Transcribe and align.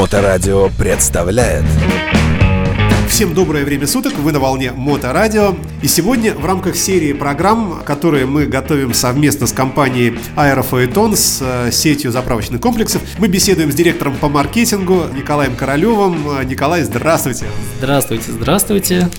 Моторадио 0.00 0.70
представляет 0.78 1.62
Всем 3.06 3.34
доброе 3.34 3.66
время 3.66 3.86
суток, 3.86 4.14
вы 4.14 4.32
на 4.32 4.40
волне 4.40 4.72
Моторадио. 4.72 5.54
И 5.82 5.88
сегодня 5.88 6.32
в 6.32 6.46
рамках 6.46 6.74
серии 6.74 7.12
программ, 7.12 7.82
которые 7.84 8.24
мы 8.24 8.46
готовим 8.46 8.94
совместно 8.94 9.46
с 9.46 9.52
компанией 9.52 10.18
Аэрофаэтон, 10.36 11.16
с 11.16 11.40
э, 11.42 11.70
сетью 11.70 12.12
заправочных 12.12 12.62
комплексов, 12.62 13.02
мы 13.18 13.28
беседуем 13.28 13.70
с 13.70 13.74
директором 13.74 14.16
по 14.16 14.30
маркетингу 14.30 15.02
Николаем 15.14 15.54
Королевым. 15.54 16.48
Николай, 16.48 16.82
здравствуйте. 16.82 17.44
Здравствуйте, 17.78 18.32
здравствуйте. 18.32 19.10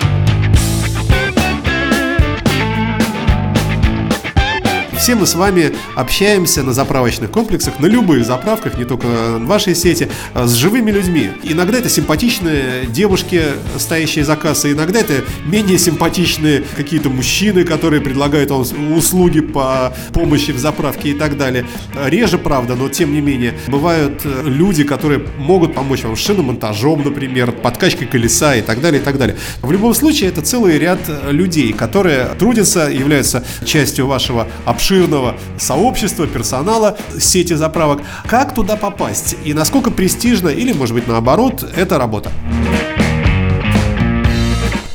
Все 5.01 5.15
мы 5.15 5.25
с 5.25 5.33
вами 5.33 5.71
общаемся 5.95 6.61
на 6.61 6.73
заправочных 6.73 7.31
комплексах, 7.31 7.79
на 7.79 7.87
любых 7.87 8.23
заправках, 8.23 8.77
не 8.77 8.85
только 8.85 9.07
в 9.07 9.47
вашей 9.47 9.73
сети, 9.73 10.09
а, 10.35 10.45
с 10.45 10.53
живыми 10.53 10.91
людьми. 10.91 11.31
Иногда 11.41 11.79
это 11.79 11.89
симпатичные 11.89 12.85
девушки, 12.85 13.41
стоящие 13.79 14.25
за 14.25 14.35
кассой, 14.35 14.73
иногда 14.73 14.99
это 14.99 15.23
менее 15.43 15.79
симпатичные 15.79 16.63
какие-то 16.77 17.09
мужчины, 17.09 17.63
которые 17.63 17.99
предлагают 17.99 18.51
вам 18.51 18.61
услуги 18.95 19.39
по 19.39 19.91
помощи 20.13 20.51
в 20.51 20.59
заправке 20.59 21.09
и 21.09 21.13
так 21.15 21.35
далее. 21.35 21.65
Реже, 22.05 22.37
правда, 22.37 22.75
но 22.75 22.87
тем 22.87 23.11
не 23.11 23.21
менее. 23.21 23.55
Бывают 23.69 24.21
э, 24.23 24.43
люди, 24.45 24.83
которые 24.83 25.25
могут 25.39 25.73
помочь 25.73 26.03
вам 26.03 26.15
шиномонтажом, 26.15 27.03
например, 27.03 27.53
подкачкой 27.53 28.05
колеса 28.05 28.55
и 28.55 28.61
так 28.61 28.81
далее, 28.81 29.01
и 29.01 29.03
так 29.03 29.17
далее. 29.17 29.35
В 29.63 29.71
любом 29.71 29.95
случае, 29.95 30.29
это 30.29 30.43
целый 30.43 30.77
ряд 30.77 30.99
э, 31.07 31.31
людей, 31.31 31.73
которые 31.73 32.25
трудятся, 32.37 32.87
являются 32.91 33.43
частью 33.65 34.05
вашего 34.05 34.47
обширного 34.63 34.90
обширного 34.91 35.35
сообщества, 35.57 36.27
персонала 36.27 36.97
сети 37.17 37.53
заправок. 37.53 38.01
Как 38.27 38.53
туда 38.53 38.75
попасть 38.75 39.37
и 39.45 39.53
насколько 39.53 39.89
престижно 39.89 40.49
или, 40.49 40.73
может 40.73 40.93
быть, 40.93 41.07
наоборот, 41.07 41.63
эта 41.75 41.97
работа? 41.97 42.29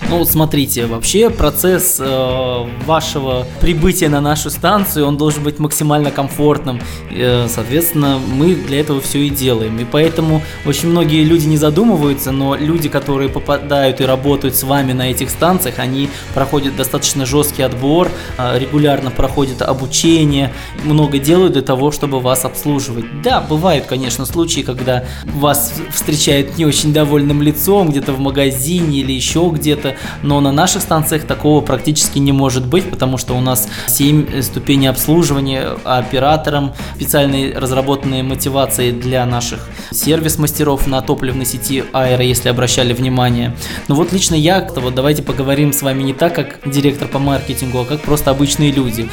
Ну, 0.08 0.24
смотрите, 0.24 0.86
вообще 0.86 1.30
процесс 1.30 1.96
э, 1.98 2.66
вашего 2.86 3.44
прибытия 3.60 4.08
на 4.08 4.20
нашу 4.20 4.50
станцию, 4.50 5.04
он 5.04 5.16
должен 5.16 5.42
быть 5.42 5.58
максимально 5.58 6.12
комфортным. 6.12 6.80
Э, 7.10 7.48
соответственно, 7.48 8.18
мы 8.18 8.54
для 8.54 8.80
этого 8.80 9.00
все 9.00 9.26
и 9.26 9.30
делаем. 9.30 9.76
И 9.80 9.84
поэтому 9.84 10.42
очень 10.64 10.90
многие 10.90 11.24
люди 11.24 11.46
не 11.46 11.56
задумываются, 11.56 12.30
но 12.30 12.54
люди, 12.54 12.88
которые 12.88 13.28
попадают 13.28 14.00
и 14.00 14.04
работают 14.04 14.54
с 14.54 14.62
вами 14.62 14.92
на 14.92 15.10
этих 15.10 15.28
станциях, 15.28 15.80
они 15.80 16.08
проходят 16.34 16.76
достаточно 16.76 17.26
жесткий 17.26 17.62
отбор, 17.62 18.08
э, 18.38 18.58
регулярно 18.60 19.10
проходят 19.10 19.60
обучение, 19.60 20.52
много 20.84 21.18
делают 21.18 21.54
для 21.54 21.62
того, 21.62 21.90
чтобы 21.90 22.20
вас 22.20 22.44
обслуживать. 22.44 23.22
Да, 23.22 23.40
бывают, 23.40 23.86
конечно, 23.86 24.24
случаи, 24.24 24.60
когда 24.60 25.04
вас 25.24 25.72
встречают 25.92 26.56
не 26.58 26.64
очень 26.64 26.92
довольным 26.92 27.42
лицом, 27.42 27.90
где-то 27.90 28.12
в 28.12 28.20
магазине 28.20 29.00
или 29.00 29.12
еще 29.12 29.50
где-то, 29.52 29.95
но 30.22 30.40
на 30.40 30.52
наших 30.52 30.82
станциях 30.82 31.24
такого 31.24 31.60
практически 31.60 32.18
не 32.18 32.32
может 32.32 32.66
быть, 32.66 32.90
потому 32.90 33.18
что 33.18 33.34
у 33.34 33.40
нас 33.40 33.68
7 33.86 34.42
ступеней 34.42 34.88
обслуживания, 34.88 35.76
а 35.84 35.98
операторам 35.98 36.74
специальные 36.96 37.56
разработанные 37.58 38.22
мотивации 38.22 38.90
для 38.90 39.24
наших 39.26 39.68
сервис-мастеров 39.90 40.86
на 40.86 41.00
топливной 41.02 41.46
сети 41.46 41.84
Аэро, 41.92 42.22
если 42.22 42.48
обращали 42.48 42.92
внимание. 42.92 43.54
Но 43.88 43.94
вот 43.94 44.12
лично 44.12 44.34
я, 44.34 44.60
то 44.60 44.80
вот 44.80 44.94
давайте 44.94 45.22
поговорим 45.22 45.72
с 45.72 45.82
вами 45.82 46.02
не 46.02 46.12
так, 46.12 46.34
как 46.34 46.58
директор 46.64 47.08
по 47.08 47.18
маркетингу, 47.18 47.80
а 47.80 47.84
как 47.84 48.00
просто 48.00 48.30
обычные 48.30 48.72
люди 48.72 49.08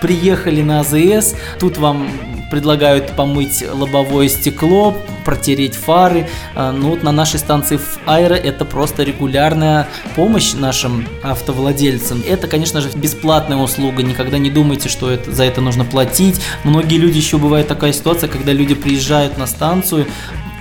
приехали 0.00 0.62
на 0.62 0.80
АЗС, 0.80 1.34
тут 1.58 1.76
вам 1.76 2.08
предлагают 2.50 3.12
помыть 3.12 3.64
лобовое 3.72 4.28
стекло, 4.28 4.96
протереть 5.24 5.76
фары. 5.76 6.28
А, 6.54 6.72
ну 6.72 6.90
вот 6.90 7.02
на 7.02 7.12
нашей 7.12 7.38
станции 7.38 7.76
в 7.76 7.98
Аэро 8.06 8.34
это 8.34 8.64
просто 8.64 9.02
регулярная 9.02 9.88
помощь 10.16 10.52
нашим 10.54 11.06
автовладельцам. 11.22 12.22
Это, 12.26 12.48
конечно 12.48 12.80
же, 12.80 12.90
бесплатная 12.94 13.56
услуга, 13.56 14.02
никогда 14.02 14.38
не 14.38 14.50
думайте, 14.50 14.88
что 14.88 15.10
это, 15.10 15.30
за 15.32 15.44
это 15.44 15.60
нужно 15.60 15.84
платить. 15.84 16.40
Многие 16.64 16.96
люди 16.96 17.18
еще 17.18 17.38
бывает 17.38 17.68
такая 17.68 17.92
ситуация, 17.92 18.28
когда 18.28 18.52
люди 18.52 18.74
приезжают 18.74 19.38
на 19.38 19.46
станцию, 19.46 20.06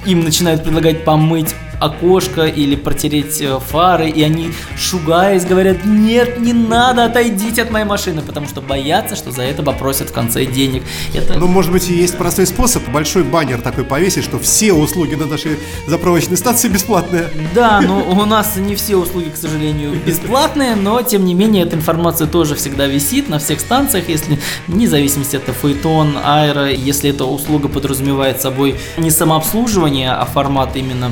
им 0.05 0.23
начинают 0.23 0.63
предлагать 0.63 1.03
помыть 1.03 1.55
окошко 1.79 2.45
или 2.45 2.75
протереть 2.75 3.41
э, 3.41 3.59
фары, 3.59 4.09
и 4.09 4.23
они, 4.23 4.51
шугаясь, 4.77 5.45
говорят, 5.45 5.85
нет, 5.85 6.39
не 6.39 6.53
надо, 6.53 7.05
отойдите 7.05 7.61
от 7.61 7.71
моей 7.71 7.85
машины, 7.85 8.21
потому 8.21 8.47
что 8.47 8.61
боятся, 8.61 9.15
что 9.15 9.31
за 9.31 9.43
это 9.43 9.63
попросят 9.63 10.09
в 10.09 10.13
конце 10.13 10.45
денег. 10.45 10.83
Это... 11.13 11.37
Ну, 11.39 11.47
может 11.47 11.71
быть, 11.71 11.89
и 11.89 11.93
есть 11.93 12.17
простой 12.17 12.45
способ, 12.45 12.87
большой 12.89 13.23
баннер 13.23 13.61
такой 13.61 13.83
повесить, 13.83 14.23
что 14.23 14.39
все 14.39 14.73
услуги 14.73 15.15
на 15.15 15.25
нашей 15.25 15.57
заправочной 15.87 16.37
станции 16.37 16.67
бесплатные. 16.67 17.29
Да, 17.55 17.81
но 17.81 18.03
у 18.09 18.25
нас 18.25 18.57
не 18.57 18.75
все 18.75 18.95
услуги, 18.95 19.29
к 19.29 19.37
сожалению, 19.37 19.93
бесплатные, 20.05 20.75
но, 20.75 21.01
тем 21.01 21.25
не 21.25 21.33
менее, 21.33 21.63
эта 21.65 21.75
информация 21.75 22.27
тоже 22.27 22.55
всегда 22.55 22.87
висит 22.87 23.29
на 23.29 23.39
всех 23.39 23.59
станциях, 23.59 24.09
если, 24.09 24.39
вне 24.67 24.87
зависимости 24.87 25.35
это 25.35 25.53
фейтон, 25.53 26.17
аэро, 26.23 26.69
если 26.69 27.09
эта 27.09 27.25
услуга 27.25 27.67
подразумевает 27.67 28.41
собой 28.41 28.75
не 28.97 29.11
самообслуживание, 29.11 30.11
а 30.11 30.25
формат 30.25 30.75
именно 30.75 31.11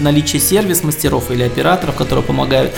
наличие 0.00 0.40
сервис-мастеров 0.40 1.30
или 1.30 1.42
операторов, 1.42 1.94
которые 1.96 2.24
помогают, 2.24 2.72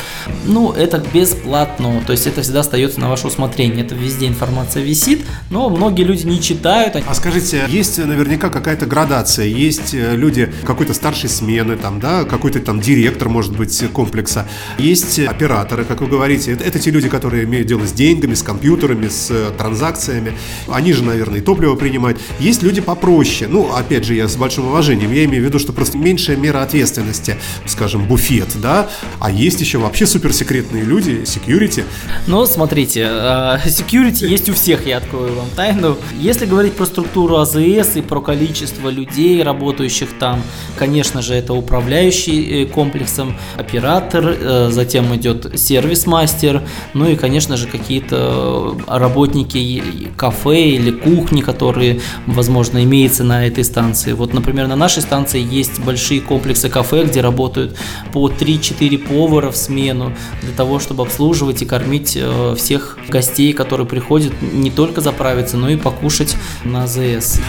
ну, 0.45 0.73
это 0.73 1.03
бесплатно, 1.13 2.03
то 2.07 2.13
есть 2.13 2.27
это 2.27 2.43
всегда 2.43 2.61
остается 2.61 3.01
на 3.01 3.09
ваше 3.09 3.27
усмотрение, 3.27 3.85
это 3.85 3.95
везде 3.95 4.27
информация 4.27 4.83
висит, 4.83 5.25
но 5.51 5.69
многие 5.69 6.03
люди 6.03 6.27
не 6.27 6.41
читают. 6.41 6.97
А 7.07 7.15
скажите, 7.15 7.65
есть 7.69 7.99
наверняка 7.99 8.51
какая-то 8.51 8.87
градация, 8.87 9.47
есть 9.47 9.95
э, 9.95 10.15
люди 10.17 10.53
какой-то 10.65 10.95
старшей 10.95 11.29
смены, 11.29 11.77
там, 11.77 12.01
да, 12.01 12.25
какой-то 12.25 12.61
там 12.61 12.81
директор, 12.81 13.29
может 13.29 13.57
быть, 13.57 13.83
комплекса, 13.93 14.47
есть 14.79 15.19
операторы, 15.19 15.85
как 15.85 16.01
вы 16.01 16.07
говорите, 16.07 16.53
это, 16.53 16.65
это 16.65 16.79
те 16.79 16.91
люди, 16.91 17.09
которые 17.09 17.45
имеют 17.45 17.67
дело 17.67 17.87
с 17.87 17.93
деньгами, 17.93 18.35
с 18.35 18.43
компьютерами, 18.43 19.09
с 19.09 19.31
э, 19.31 19.51
транзакциями, 19.57 20.33
они 20.69 20.93
же, 20.93 21.03
наверное, 21.03 21.39
и 21.39 21.43
топливо 21.43 21.75
принимают. 21.75 22.21
Есть 22.39 22.63
люди 22.63 22.81
попроще, 22.81 23.49
ну, 23.51 23.75
опять 23.75 24.05
же, 24.05 24.15
я 24.15 24.29
с 24.29 24.37
большим 24.37 24.69
уважением, 24.69 25.13
я 25.13 25.25
имею 25.25 25.43
в 25.43 25.47
виду, 25.47 25.59
что 25.59 25.73
просто 25.73 25.99
меньшая 25.99 26.37
мера 26.37 26.63
ответственности 26.63 27.06
ответственности, 27.07 27.37
скажем, 27.67 28.07
буфет, 28.07 28.49
да, 28.61 28.89
а 29.21 29.31
есть 29.31 29.61
еще 29.61 29.79
вообще 29.79 30.07
суперсекретные 30.07 30.85
люди, 30.85 31.23
security. 31.25 31.85
Ну, 32.27 32.47
смотрите, 32.47 33.09
э, 33.09 33.59
security 33.67 34.27
есть 34.27 34.49
у 34.49 34.55
всех, 34.55 34.87
я 34.87 34.99
открою 34.99 35.35
вам 35.35 35.49
тайну. 35.55 35.97
Если 36.21 36.47
говорить 36.47 36.75
про 36.75 36.87
структуру 36.87 37.37
АЗС 37.37 37.97
и 37.97 38.03
про 38.03 38.21
количество 38.21 38.89
людей, 38.89 39.43
работающих 39.43 40.09
там, 40.19 40.43
конечно 40.79 41.23
же, 41.23 41.35
это 41.35 41.55
управляющий 41.55 42.65
э, 42.65 42.67
комплексом, 42.67 43.37
оператор, 43.57 44.25
э, 44.27 44.69
затем 44.71 45.15
идет 45.15 45.59
сервис-мастер, 45.59 46.63
ну 46.95 47.09
и, 47.09 47.17
конечно 47.17 47.57
же, 47.57 47.67
какие-то 47.67 48.77
работники 48.87 50.11
кафе 50.17 50.71
или 50.71 50.91
кухни, 50.91 51.41
которые, 51.41 52.01
возможно, 52.27 52.83
имеются 52.83 53.25
на 53.25 53.47
этой 53.47 53.65
станции. 53.65 54.13
Вот, 54.13 54.35
например, 54.35 54.67
на 54.67 54.77
нашей 54.77 55.03
станции 55.03 55.43
есть 55.43 55.81
большие 55.81 56.21
комплексы 56.21 56.69
кафе, 56.69 56.96
кафе, 56.97 57.09
где 57.09 57.21
работают 57.21 57.77
по 58.13 58.29
3-4 58.29 58.99
повара 58.99 59.51
в 59.51 59.57
смену 59.57 60.15
для 60.43 60.53
того, 60.53 60.79
чтобы 60.79 61.05
обслуживать 61.05 61.63
и 61.63 61.67
кормить 61.67 62.17
э, 62.17 62.55
всех 62.57 62.99
гостей, 63.09 63.53
которые 63.53 63.87
приходят 63.87 64.33
не 64.41 64.71
только 64.71 65.01
заправиться, 65.01 65.57
но 65.57 65.69
и 65.69 65.77
покушать 65.77 66.37
на 66.65 66.85
АЗС. 66.85 67.41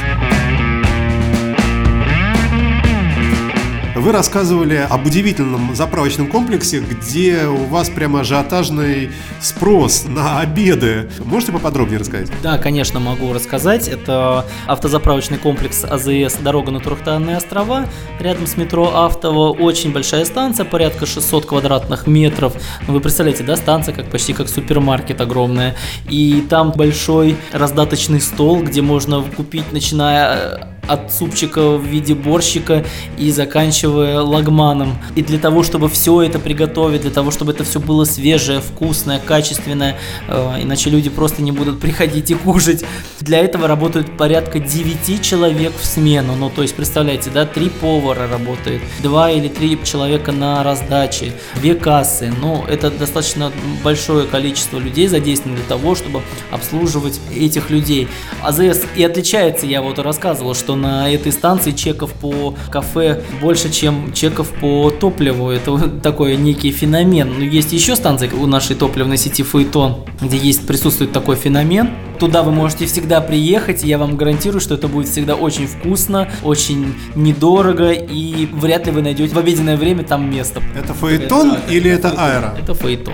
Вы 4.00 4.12
рассказывали 4.12 4.76
об 4.76 5.08
удивительном 5.08 5.74
заправочном 5.74 6.28
комплексе, 6.28 6.82
где 6.82 7.46
у 7.48 7.66
вас 7.66 7.90
прямо 7.90 8.20
ажиотажный 8.20 9.10
спрос 9.42 10.06
на 10.08 10.40
обеды. 10.40 11.10
Можете 11.26 11.52
поподробнее 11.52 12.00
рассказать? 12.00 12.32
Да, 12.44 12.60
конечно, 12.60 13.00
могу 13.00 13.34
рассказать. 13.34 13.88
Это 13.88 14.46
автозаправочный 14.68 15.40
комплекс 15.40 15.84
АЗС 15.84 16.38
«Дорога 16.44 16.72
на 16.72 16.80
Турхтанные 16.80 17.38
острова», 17.38 17.86
рядом 18.20 18.46
с 18.46 18.56
метро 18.56 18.92
Автово. 18.94 19.52
Очень 19.52 19.92
большая 19.92 20.26
станция, 20.26 20.64
порядка 20.64 21.08
600 21.08 21.48
квадратных 21.48 22.06
метров. 22.06 22.54
Ну, 22.88 22.94
вы 22.94 23.00
представляете, 23.00 23.44
да, 23.44 23.56
станция 23.56 23.96
как 23.96 24.12
почти 24.12 24.34
как 24.34 24.48
супермаркет 24.48 25.22
огромная. 25.22 25.76
И 26.08 26.46
там 26.48 26.72
большой 26.72 27.36
раздаточный 27.52 28.22
стол, 28.22 28.62
где 28.62 28.84
можно 28.84 29.24
купить, 29.24 29.72
начиная 29.72 30.77
от 30.88 31.14
супчика 31.14 31.78
в 31.78 31.84
виде 31.84 32.16
борщика 32.16 32.86
и 33.18 33.32
заканчивая 33.32 34.22
лагманом. 34.22 34.98
И 35.16 35.22
для 35.22 35.40
того, 35.40 35.64
чтобы 35.64 35.90
все 35.90 36.22
это 36.22 36.40
приготовить, 36.40 37.02
для 37.02 37.12
того, 37.12 37.32
чтобы 37.32 37.52
это 37.52 37.64
все 37.64 37.80
было 37.80 38.06
свежее, 38.06 38.62
вкусное, 38.62 39.20
качественное, 39.20 39.98
э, 40.28 40.62
иначе 40.62 40.90
люди 40.90 41.10
просто 41.10 41.42
не 41.42 41.52
будут 41.52 41.80
приходить 41.80 42.32
и 42.32 42.36
кушать. 42.36 42.84
Для 43.20 43.40
этого 43.40 43.68
работают 43.68 44.18
порядка 44.18 44.60
9 44.60 45.22
человек 45.22 45.74
в 45.80 45.86
смену. 45.86 46.36
Ну, 46.36 46.50
то 46.50 46.62
есть, 46.62 46.76
представляете, 46.76 47.30
да, 47.30 47.46
3 47.46 47.70
повара 47.70 48.28
работает, 48.28 48.82
2 49.02 49.32
или 49.32 49.48
3 49.48 49.80
человека 49.84 50.32
на 50.32 50.64
раздаче, 50.64 51.34
2 51.62 51.76
кассы. 51.76 52.34
Ну, 52.42 52.64
это 52.68 52.90
достаточно 52.90 53.52
большое 53.84 54.26
количество 54.28 54.80
людей 54.80 55.08
задействовано 55.08 55.58
для 55.58 55.68
того, 55.68 55.96
чтобы 55.96 56.22
обслуживать 56.52 57.20
этих 57.36 57.70
людей. 57.70 58.08
АЗС 58.42 58.84
и 58.96 59.04
отличается, 59.04 59.66
я 59.66 59.82
вот 59.82 60.00
рассказывал, 60.00 60.56
что 60.56 60.77
на 60.82 61.10
этой 61.10 61.32
станции 61.32 61.72
чеков 61.72 62.14
по 62.14 62.56
кафе 62.72 63.24
больше, 63.42 63.70
чем 63.72 64.14
чеков 64.14 64.50
по 64.62 64.90
топливу. 64.92 65.50
Это 65.50 65.72
вот 65.72 66.02
такой 66.02 66.38
некий 66.38 66.72
феномен. 66.72 67.34
Но 67.38 67.44
есть 67.44 67.74
еще 67.74 67.96
станции 67.96 68.30
у 68.30 68.46
нашей 68.46 68.76
топливной 68.76 69.18
сети 69.18 69.44
Фаэтон, 69.44 70.06
где 70.22 70.38
есть 70.38 70.66
присутствует 70.68 71.12
такой 71.12 71.36
феномен. 71.36 71.90
Туда 72.20 72.42
вы 72.42 72.52
можете 72.52 72.88
всегда 72.88 73.22
приехать, 73.22 73.84
и 73.84 73.88
я 73.88 74.00
вам 74.00 74.18
гарантирую, 74.18 74.60
что 74.60 74.74
это 74.74 74.88
будет 74.88 75.08
всегда 75.08 75.36
очень 75.36 75.68
вкусно, 75.68 76.28
очень 76.44 76.96
недорого, 77.16 77.92
и 77.92 78.48
вряд 78.54 78.88
ли 78.88 78.92
вы 78.92 79.02
найдете 79.04 79.36
в 79.36 79.38
обеденное 79.38 79.78
время 79.78 80.04
там 80.04 80.30
место. 80.30 80.64
Это 80.76 80.94
Фаэтон 80.96 81.52
Это- 81.52 81.74
или 81.74 81.92
это 81.92 82.10
Аэро? 82.18 82.56
Это 82.60 82.74
Фаэтон. 82.74 83.14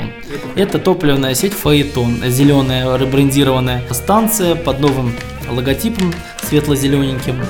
Это 0.55 0.79
топливная 0.79 1.33
сеть 1.35 1.53
Фаэтон. 1.53 2.15
Зеленая 2.27 2.95
ребрендированная 2.95 3.81
станция 3.91 4.55
под 4.55 4.79
новым 4.79 5.11
логотипом 5.53 6.13
светло-зелененьким. 6.47 7.41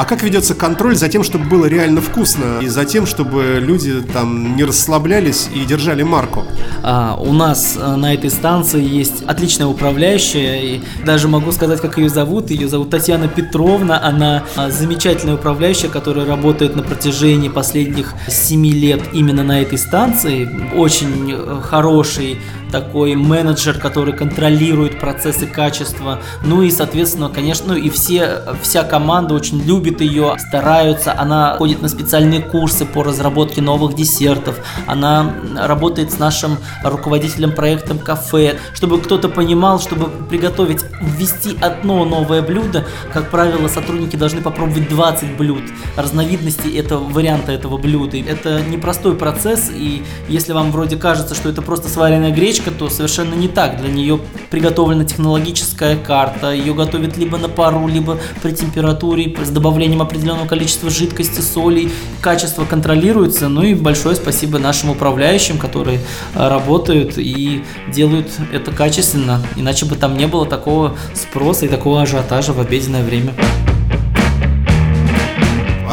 А 0.00 0.06
как 0.06 0.22
ведется 0.22 0.54
контроль 0.54 0.96
за 0.96 1.10
тем, 1.10 1.22
чтобы 1.22 1.44
было 1.44 1.66
реально 1.66 2.00
вкусно, 2.00 2.60
и 2.62 2.68
за 2.68 2.86
тем, 2.86 3.04
чтобы 3.04 3.58
люди 3.60 4.00
там 4.00 4.56
не 4.56 4.64
расслаблялись 4.64 5.50
и 5.54 5.66
держали 5.66 6.02
марку? 6.02 6.46
А, 6.82 7.18
у 7.20 7.34
нас 7.34 7.76
а, 7.78 7.98
на 7.98 8.14
этой 8.14 8.30
станции 8.30 8.82
есть 8.82 9.22
отличная 9.26 9.66
управляющая, 9.66 10.62
и 10.62 10.80
даже 11.04 11.28
могу 11.28 11.52
сказать, 11.52 11.82
как 11.82 11.98
ее 11.98 12.08
зовут. 12.08 12.50
Ее 12.50 12.66
зовут 12.66 12.88
Татьяна 12.88 13.28
Петровна. 13.28 14.00
Она 14.02 14.44
а, 14.56 14.70
замечательная 14.70 15.34
управляющая, 15.34 15.90
которая 15.90 16.24
работает 16.24 16.76
на 16.76 16.82
протяжении 16.82 17.50
последних 17.50 18.14
7 18.26 18.66
лет 18.68 19.02
именно 19.12 19.42
на 19.42 19.60
этой 19.60 19.76
станции. 19.76 20.48
Очень 20.74 21.30
э, 21.30 21.60
хороший 21.62 22.38
такой 22.70 23.14
менеджер, 23.16 23.78
который 23.78 24.14
контролирует 24.14 24.98
процессы 24.98 25.46
качества. 25.46 26.20
Ну 26.44 26.62
и, 26.62 26.70
соответственно, 26.70 27.28
конечно, 27.28 27.74
ну 27.74 27.74
и 27.74 27.90
все, 27.90 28.42
вся 28.62 28.82
команда 28.84 29.34
очень 29.34 29.60
любит 29.62 29.89
ее, 30.00 30.36
стараются. 30.38 31.18
Она 31.18 31.56
ходит 31.56 31.82
на 31.82 31.88
специальные 31.88 32.42
курсы 32.42 32.84
по 32.84 33.02
разработке 33.02 33.62
новых 33.62 33.94
десертов. 33.94 34.58
Она 34.86 35.34
работает 35.56 36.12
с 36.12 36.18
нашим 36.18 36.58
руководителем 36.84 37.52
проектом 37.52 37.98
кафе, 37.98 38.58
чтобы 38.74 39.00
кто-то 39.00 39.28
понимал, 39.28 39.80
чтобы 39.80 40.10
приготовить, 40.28 40.84
ввести 41.00 41.56
одно 41.60 42.04
новое 42.04 42.42
блюдо, 42.42 42.84
как 43.12 43.30
правило, 43.30 43.68
сотрудники 43.68 44.16
должны 44.16 44.40
попробовать 44.40 44.88
20 44.88 45.36
блюд, 45.36 45.62
разновидностей 45.96 46.76
этого 46.78 47.04
варианта 47.04 47.52
этого 47.52 47.78
блюда. 47.78 48.18
Это 48.18 48.60
непростой 48.62 49.16
процесс, 49.16 49.70
и 49.74 50.02
если 50.28 50.52
вам 50.52 50.70
вроде 50.70 50.96
кажется, 50.96 51.34
что 51.34 51.48
это 51.48 51.62
просто 51.62 51.88
сваренная 51.88 52.32
гречка, 52.32 52.70
то 52.70 52.88
совершенно 52.90 53.34
не 53.34 53.48
так. 53.48 53.78
Для 53.80 53.90
нее 53.90 54.20
приготовлена 54.50 55.04
технологическая 55.04 55.96
карта, 55.96 56.52
ее 56.52 56.74
готовят 56.74 57.16
либо 57.16 57.38
на 57.38 57.48
пару, 57.48 57.86
либо 57.86 58.18
при 58.42 58.52
температуре 58.52 59.36
с 59.42 59.50
добавлением 59.50 59.79
определенного 60.00 60.46
количества 60.46 60.90
жидкости, 60.90 61.40
соли. 61.40 61.90
Качество 62.20 62.64
контролируется, 62.64 63.48
ну 63.48 63.62
и 63.62 63.74
большое 63.74 64.16
спасибо 64.16 64.58
нашим 64.58 64.90
управляющим, 64.90 65.58
которые 65.58 66.00
а, 66.34 66.48
работают 66.48 67.14
и 67.16 67.64
делают 67.92 68.28
это 68.52 68.72
качественно, 68.72 69.42
иначе 69.56 69.86
бы 69.86 69.96
там 69.96 70.16
не 70.16 70.26
было 70.26 70.46
такого 70.46 70.96
спроса 71.14 71.66
и 71.66 71.68
такого 71.68 72.02
ажиотажа 72.02 72.52
в 72.52 72.60
обеденное 72.60 73.02
время. 73.02 73.34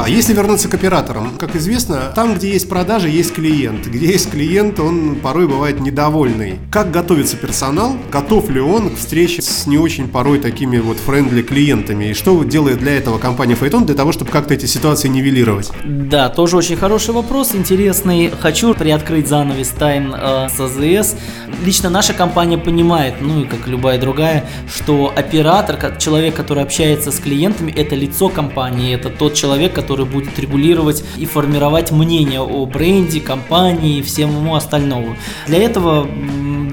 А 0.07 0.09
если 0.09 0.33
вернуться 0.33 0.69
к 0.69 0.73
операторам, 0.73 1.31
как 1.37 1.57
известно, 1.57 2.13
там, 2.15 2.35
где 2.35 2.53
есть 2.53 2.69
продажи, 2.69 3.09
есть 3.09 3.33
клиент. 3.33 3.87
Где 3.87 4.13
есть 4.13 4.31
клиент, 4.31 4.79
он 4.79 5.15
порой 5.15 5.49
бывает 5.49 5.81
недовольный. 5.81 6.59
Как 6.71 6.91
готовится 6.91 7.35
персонал? 7.35 7.97
Готов 8.09 8.49
ли 8.49 8.61
он 8.61 8.91
к 8.91 8.95
встрече 8.95 9.41
с 9.41 9.67
не 9.67 9.77
очень 9.77 10.07
порой 10.07 10.39
такими 10.39 10.77
вот 10.77 10.95
friendly 10.95 11.41
клиентами? 11.41 12.05
И 12.05 12.13
что 12.13 12.41
делает 12.45 12.79
для 12.79 12.95
этого 12.95 13.17
компания 13.17 13.55
Фейтон 13.55 13.85
для 13.85 13.95
того, 13.95 14.13
чтобы 14.13 14.31
как-то 14.31 14.53
эти 14.53 14.65
ситуации 14.65 15.09
нивелировать? 15.09 15.71
Да, 15.83 16.29
тоже 16.29 16.55
очень 16.55 16.77
хороший 16.77 17.13
вопрос, 17.13 17.53
интересный. 17.53 18.31
Хочу 18.39 18.73
приоткрыть 18.75 19.27
занавес 19.27 19.67
тайн 19.77 20.15
э, 20.17 20.47
с 20.47 20.57
АЗС. 20.57 21.17
Лично 21.65 21.89
наша 21.89 22.13
компания 22.13 22.57
понимает, 22.57 23.15
ну 23.19 23.41
и 23.41 23.45
как 23.45 23.67
любая 23.67 23.99
другая, 23.99 24.45
что 24.73 25.11
оператор, 25.13 25.97
человек, 25.97 26.33
который 26.33 26.63
общается 26.63 27.11
с 27.11 27.19
клиентами, 27.19 27.73
это 27.73 27.93
лицо 27.95 28.29
компании, 28.29 28.95
это 28.95 29.09
тот 29.09 29.33
человек, 29.33 29.73
который 29.73 29.96
будет 30.05 30.37
регулировать 30.39 31.03
и 31.17 31.25
формировать 31.25 31.91
мнение 31.91 32.41
о 32.41 32.65
бренде, 32.65 33.19
компании 33.19 33.99
и 33.99 34.01
всему 34.01 34.55
остальному. 34.55 35.15
Для 35.47 35.59
этого 35.59 36.07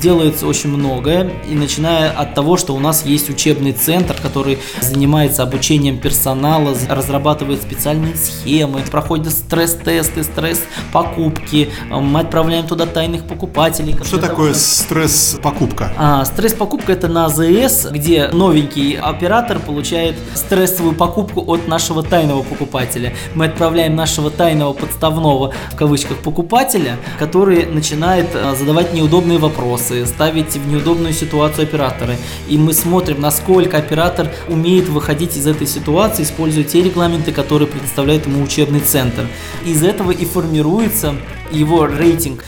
делается 0.04 0.46
очень 0.46 0.68
многое, 0.68 1.30
и 1.48 1.54
начиная 1.54 2.10
от 2.10 2.34
того, 2.34 2.58
что 2.58 2.74
у 2.74 2.78
нас 2.78 3.06
есть 3.06 3.30
учебный 3.30 3.72
центр, 3.72 4.14
который 4.20 4.58
занимается 4.82 5.42
обучением 5.42 5.98
персонала, 5.98 6.76
разрабатывает 6.90 7.62
специальные 7.62 8.14
схемы, 8.14 8.82
проходит 8.90 9.32
стресс-тесты, 9.32 10.22
стресс-покупки, 10.22 11.70
э, 11.90 12.00
мы 12.00 12.20
отправляем 12.20 12.66
туда 12.66 12.84
тайных 12.84 13.24
покупателей. 13.24 13.96
Что 14.04 14.18
такое 14.18 14.52
того, 14.52 14.60
стресс-покупка? 14.60 15.94
а, 15.96 16.26
стресс-покупка 16.26 16.92
это 16.92 17.08
на 17.08 17.24
АЗС, 17.24 17.86
где 17.90 18.28
новенький 18.28 18.98
оператор 18.98 19.58
получает 19.58 20.16
стрессовую 20.34 20.94
покупку 20.94 21.42
от 21.46 21.66
нашего 21.66 22.02
тайного 22.02 22.42
покупателя. 22.42 23.14
Мы 23.34 23.46
отправляем 23.46 23.96
нашего 23.96 24.30
тайного 24.30 24.74
подставного 24.74 25.54
в 25.72 25.76
кавычках 25.76 26.18
покупателя, 26.18 26.98
который 27.18 27.64
начинает 27.64 28.28
а, 28.34 28.54
задавать 28.54 28.92
неудобные 28.92 29.38
вопросы, 29.38 29.94
ставить 30.06 30.55
в 30.55 30.69
неудобную 30.69 31.12
ситуацию 31.12 31.64
оператора. 31.64 32.17
И 32.49 32.58
мы 32.58 32.73
смотрим, 32.73 33.20
насколько 33.20 33.76
оператор 33.76 34.31
умеет 34.49 34.88
выходить 34.88 35.37
из 35.37 35.46
этой 35.46 35.67
ситуации, 35.67 36.23
используя 36.23 36.64
те 36.64 36.82
регламенты, 36.82 37.32
которые 37.32 37.69
предоставляет 37.69 38.26
ему 38.26 38.43
учебный 38.43 38.81
центр. 38.81 39.26
Из 39.64 39.82
этого 39.82 40.11
и 40.11 40.25
формируется 40.25 41.14
его 41.50 41.87
рейтинг. 41.87 42.44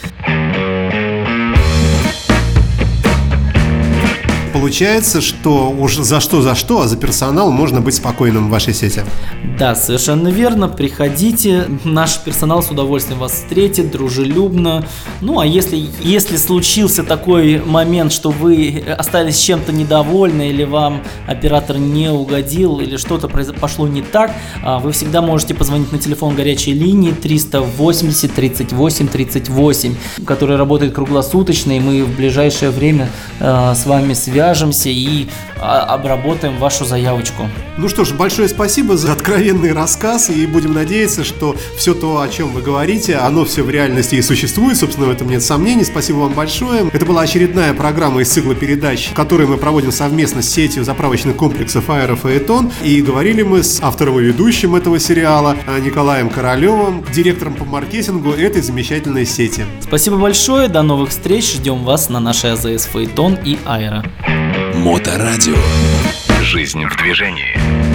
Получается, 4.58 5.20
что 5.20 5.70
уж 5.70 5.96
за 5.96 6.18
что 6.18 6.40
за 6.40 6.54
что, 6.54 6.80
а 6.80 6.88
за 6.88 6.96
персонал 6.96 7.50
можно 7.50 7.82
быть 7.82 7.94
спокойным 7.94 8.48
в 8.48 8.50
вашей 8.50 8.72
сети. 8.72 9.02
Да, 9.58 9.74
совершенно 9.74 10.28
верно. 10.28 10.66
Приходите, 10.66 11.66
наш 11.84 12.18
персонал 12.18 12.62
с 12.62 12.70
удовольствием 12.70 13.18
вас 13.18 13.32
встретит, 13.32 13.90
дружелюбно. 13.90 14.86
Ну, 15.20 15.40
а 15.40 15.46
если, 15.46 15.86
если 16.02 16.38
случился 16.38 17.04
такой 17.04 17.62
момент, 17.62 18.12
что 18.12 18.30
вы 18.30 18.82
остались 18.98 19.38
чем-то 19.38 19.72
недовольны, 19.72 20.48
или 20.48 20.64
вам 20.64 21.02
оператор 21.26 21.76
не 21.76 22.10
угодил, 22.10 22.80
или 22.80 22.96
что-то 22.96 23.28
пошло 23.28 23.86
не 23.86 24.00
так, 24.00 24.32
а, 24.62 24.78
вы 24.78 24.92
всегда 24.92 25.20
можете 25.20 25.54
позвонить 25.54 25.92
на 25.92 25.98
телефон 25.98 26.34
горячей 26.34 26.72
линии 26.72 27.12
380 27.12 28.34
38 28.34 29.08
38, 29.08 29.96
который 30.24 30.56
работает 30.56 30.94
круглосуточно, 30.94 31.76
и 31.76 31.80
мы 31.80 32.04
в 32.04 32.16
ближайшее 32.16 32.70
время 32.70 33.10
а, 33.38 33.74
с 33.74 33.84
вами 33.84 34.14
свяжемся 34.56 34.88
и 34.88 35.26
а, 35.60 35.82
обработаем 35.82 36.56
вашу 36.56 36.84
заявочку. 36.84 37.48
Ну 37.76 37.88
что 37.88 38.04
ж, 38.04 38.12
большое 38.12 38.48
спасибо 38.48 38.96
за 38.96 39.12
откровенный 39.12 39.72
рассказ, 39.72 40.30
и 40.30 40.46
будем 40.46 40.72
надеяться, 40.72 41.24
что 41.24 41.54
все 41.76 41.92
то, 41.92 42.20
о 42.20 42.28
чем 42.28 42.52
вы 42.52 42.62
говорите, 42.62 43.16
оно 43.16 43.44
все 43.44 43.62
в 43.62 43.70
реальности 43.70 44.14
и 44.14 44.22
существует, 44.22 44.78
собственно, 44.78 45.08
в 45.08 45.10
этом 45.10 45.28
нет 45.28 45.42
сомнений. 45.42 45.84
Спасибо 45.84 46.18
вам 46.18 46.32
большое. 46.32 46.88
Это 46.92 47.04
была 47.04 47.22
очередная 47.22 47.74
программа 47.74 48.22
из 48.22 48.30
цикла 48.30 48.54
передач, 48.54 49.10
которую 49.14 49.48
мы 49.48 49.58
проводим 49.58 49.92
совместно 49.92 50.40
с 50.40 50.48
сетью 50.48 50.84
заправочных 50.84 51.36
комплексов 51.36 51.90
Аэро 51.90 52.16
Фаэтон, 52.16 52.72
и 52.82 53.02
говорили 53.02 53.42
мы 53.42 53.62
с 53.62 53.82
автором 53.82 54.18
и 54.18 54.22
ведущим 54.22 54.74
этого 54.74 54.98
сериала 54.98 55.56
а, 55.66 55.78
Николаем 55.80 56.30
Королевым, 56.30 57.04
директором 57.12 57.54
по 57.54 57.64
маркетингу 57.66 58.30
этой 58.30 58.62
замечательной 58.62 59.26
сети. 59.26 59.64
Спасибо 59.80 60.16
большое, 60.16 60.68
до 60.68 60.82
новых 60.82 61.10
встреч, 61.10 61.54
ждем 61.54 61.84
вас 61.84 62.08
на 62.08 62.20
нашей 62.20 62.52
АЗС 62.52 62.88
Фейтон 62.92 63.38
и 63.44 63.58
Айра. 63.66 64.02
Моторадио. 64.76 65.56
Жизнь 66.42 66.84
в 66.84 66.96
движении. 66.96 67.85